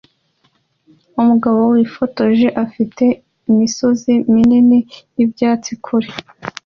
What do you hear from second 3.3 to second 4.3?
imisozi